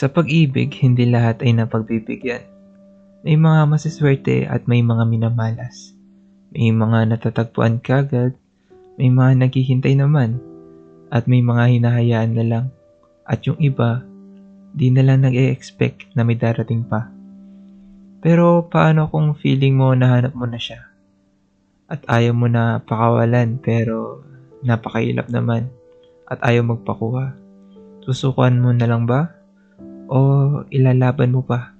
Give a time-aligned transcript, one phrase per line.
[0.00, 2.40] Sa pag-ibig, hindi lahat ay napagbibigyan.
[3.20, 5.92] May mga masiswerte at may mga minamalas.
[6.56, 8.32] May mga natatagpuan kagad,
[8.96, 10.40] may mga naghihintay naman,
[11.12, 12.66] at may mga hinahayaan na lang.
[13.28, 14.00] At yung iba,
[14.72, 17.12] di na lang nag-e-expect na may darating pa.
[18.24, 20.80] Pero paano kung feeling mo nahanap mo na siya?
[21.92, 24.24] At ayaw mo na pakawalan pero
[24.64, 25.68] napakailap naman
[26.24, 27.36] at ayaw magpakuha.
[28.08, 29.39] Susukuan mo na lang ba?
[30.10, 30.20] O
[30.74, 31.70] ilalaban mo pa?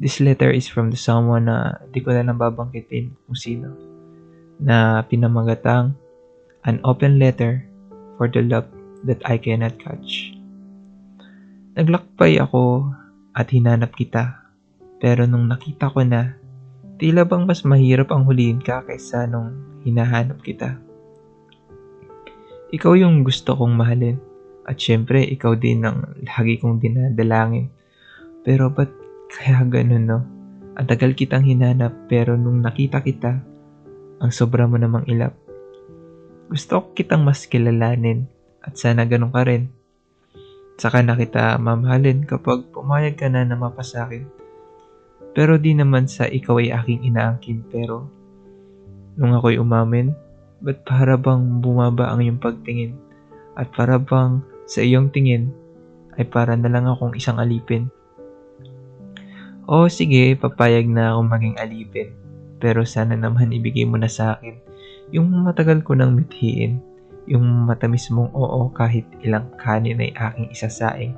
[0.00, 3.68] This letter is from the someone na di ko na lang babangkitin kung sino.
[4.56, 5.92] Na pinamagatang
[6.64, 7.68] an open letter
[8.16, 8.64] for the love
[9.04, 10.32] that I cannot catch.
[11.76, 12.88] Naglakbay ako
[13.36, 14.40] at hinanap kita.
[14.98, 16.34] Pero nung nakita ko na,
[16.96, 20.80] tila bang mas mahirap ang huliin ka kaysa nung hinahanap kita.
[22.74, 24.27] Ikaw yung gusto kong mahalin.
[24.68, 27.72] At syempre, ikaw din ang lagi kong dinadalangin.
[28.44, 28.92] Pero ba't
[29.32, 30.20] kaya ganun, no?
[30.76, 33.40] Ang tagal kitang hinanap, pero nung nakita kita,
[34.20, 35.32] ang sobra mo namang ilap.
[36.52, 38.28] Gusto ko kitang mas kilalanin,
[38.60, 39.72] at sana ganun ka rin.
[40.76, 44.28] Saka na kita mamahalin kapag pumayag ka na na mapasakin.
[45.32, 48.06] Pero di naman sa ikaw ay aking inaangkin, pero
[49.16, 50.12] nung ako'y umamin,
[50.60, 52.94] ba't para bang bumaba ang iyong pagtingin?
[53.58, 55.48] At para bang sa iyong tingin
[56.20, 57.88] ay para na lang akong isang alipin?
[59.64, 62.08] O sige, papayag na akong maging alipin.
[62.60, 64.68] Pero sana naman ibigay mo na sa akin
[65.08, 66.84] yung matagal ko nang mithiin.
[67.28, 71.14] Yung matamis mong oo kahit ilang kanin ay aking isasaing.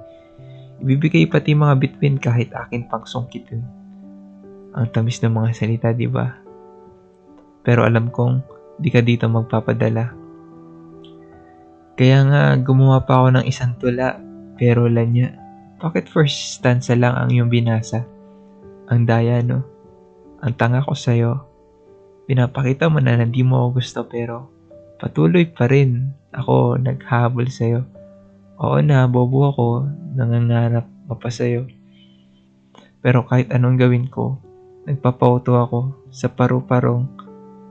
[0.83, 3.63] Ibibigay pati mga bitwin kahit akin pang sungkitin.
[4.75, 6.39] Ang tamis ng mga salita, di ba?
[7.67, 8.43] Pero alam kong
[8.79, 10.20] di ka dito magpapadala.
[12.01, 14.17] Kaya nga gumawa pa ako ng isang tula,
[14.57, 15.37] pero lanya.
[15.85, 18.09] Bakit first stanza lang ang iyong binasa?
[18.89, 19.61] Ang daya, no?
[20.41, 21.45] Ang tanga ko sa'yo.
[22.25, 24.49] Pinapakita mo na na di mo ako gusto pero
[24.97, 27.85] patuloy pa rin ako naghabol sa'yo.
[28.65, 29.85] Oo na, bobo ako,
[30.17, 31.69] nangangarap mapasayo.
[33.05, 34.41] Pero kahit anong gawin ko,
[34.89, 37.05] nagpapauto ako sa paru-parong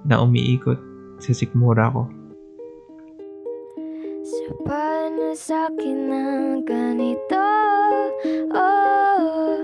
[0.05, 0.77] na umiikot
[1.17, 2.18] sa sikmura ko.
[4.49, 7.49] Paano sa'kin ang ganito?
[8.49, 9.61] Oh,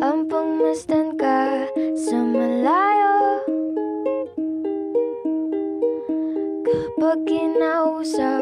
[0.00, 3.44] ang pangmasdan ka sa malayo.
[6.64, 8.40] Kapag kinausap,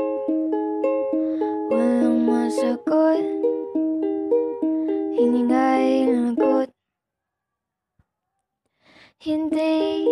[1.75, 3.27] walang masagot.
[5.19, 6.71] Hiningay lagot.
[9.19, 10.07] Hindi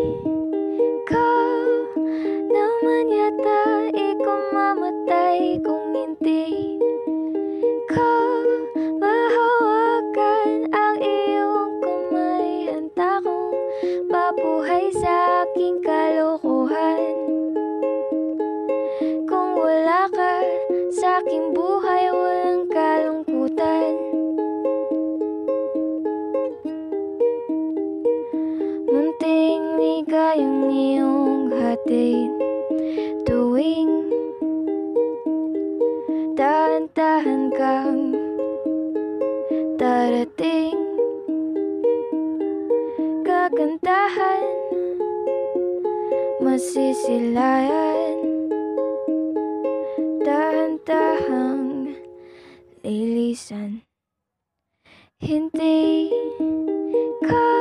[40.09, 40.73] darating
[43.29, 44.45] Kagandahan
[46.41, 48.17] Masisilayan
[50.25, 51.93] Dahan-dahang
[52.81, 53.85] lilisan.
[55.21, 56.09] Hindi
[57.29, 57.58] ka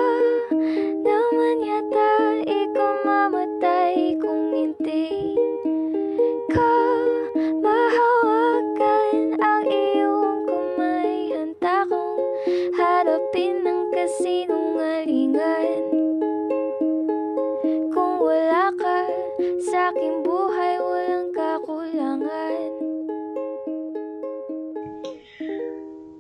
[19.38, 22.62] sa aking buhay, walang kakulangan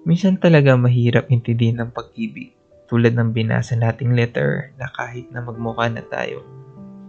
[0.08, 2.56] Minsan talaga mahirap intindihin ang pag-ibig.
[2.88, 6.48] Tulad ng binasa nating letter na kahit na magmukha na tayo,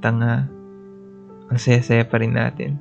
[0.02, 0.50] tanga,
[1.46, 2.74] ang saya-saya pa rin natin.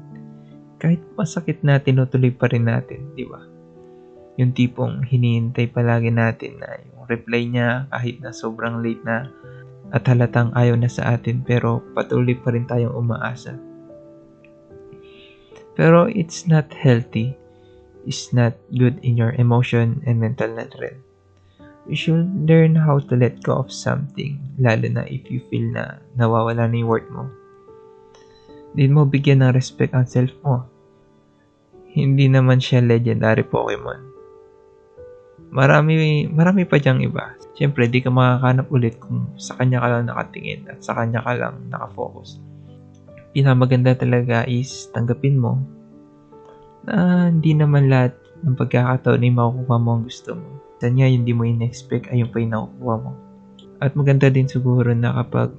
[0.81, 3.45] Kahit masakit na tinutuloy pa rin natin, di ba?
[4.41, 9.29] Yung tipong hinihintay palagi natin na yung reply niya kahit na sobrang late na
[9.95, 13.56] at halatang ayaw na sa atin pero patuloy pa rin tayong umaasa.
[15.78, 17.38] Pero it's not healthy
[18.07, 20.98] is not good in your emotion and mental health rin.
[21.88, 26.04] You should learn how to let go of something, lalo na if you feel na
[26.19, 27.31] nawawala na yung worth mo.
[28.75, 30.68] Din mo bigyan ng respect ang self mo.
[31.95, 34.06] Hindi naman siya legendary Pokemon.
[35.51, 37.35] Marami, marami pa diyang iba.
[37.57, 41.33] Siyempre, di ka makakanap ulit kung sa kanya ka lang nakatingin at sa kanya ka
[41.33, 42.38] lang nakafocus.
[43.33, 45.61] Pinamaganda talaga is tanggapin mo
[46.88, 48.15] na hindi naman lahat
[48.45, 50.49] ng pagkakataon ay makukuha mo ang gusto mo.
[50.77, 53.11] Kanya hindi mo in-expect ayun pa yung nakukuha mo.
[53.77, 55.53] At maganda din siguro na kapag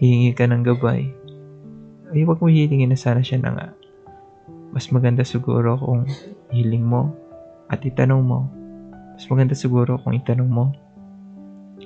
[0.00, 1.08] hihingi ka ng gabay,
[2.12, 3.68] ay huwag mo hilingin na sana siya na nga.
[4.72, 6.08] Mas maganda siguro kung
[6.52, 7.12] hiling mo
[7.70, 8.40] at itanong mo.
[9.14, 10.66] Mas maganda siguro kung itanong mo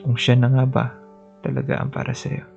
[0.06, 0.86] kung siya na nga ba
[1.42, 2.55] talaga ang para sa'yo.